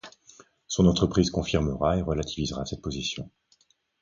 [0.65, 3.29] Son entreprise confirmera et relativisera cette position.